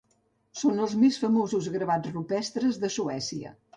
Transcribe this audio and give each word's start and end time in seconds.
Són 0.61 0.79
els 0.85 0.95
més 1.01 1.19
famosos 1.25 1.67
gravats 1.75 2.13
rupestres 2.17 2.81
de 2.85 2.93
Suècia. 2.97 3.53